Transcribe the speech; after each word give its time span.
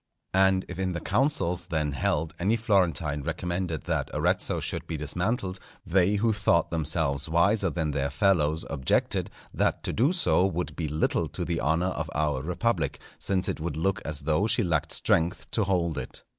And 0.33 0.65
if 0.67 0.79
in 0.79 0.93
the 0.93 0.99
councils 0.99 1.67
then 1.67 1.91
held 1.91 2.33
any 2.39 2.55
Florentine 2.55 3.21
recommended 3.21 3.83
that 3.83 4.09
Arezzo 4.15 4.59
should 4.59 4.87
be 4.87 4.97
dismantled, 4.97 5.59
they 5.85 6.15
who 6.15 6.33
thought 6.33 6.71
themselves 6.71 7.29
wiser 7.29 7.69
than 7.69 7.91
their 7.91 8.09
fellows 8.09 8.65
objected, 8.67 9.29
that 9.53 9.83
to 9.83 9.93
do 9.93 10.11
so 10.11 10.43
would 10.43 10.75
be 10.75 10.87
little 10.87 11.27
to 11.27 11.45
the 11.45 11.61
honour 11.61 11.89
of 11.89 12.09
our 12.15 12.41
republic, 12.41 12.99
since 13.19 13.47
it 13.47 13.59
would 13.59 13.77
look 13.77 14.01
as 14.03 14.21
though 14.21 14.47
she 14.47 14.63
lacked 14.63 14.91
strength 14.91 15.51
to 15.51 15.65
hold 15.65 15.99
it. 15.99 16.23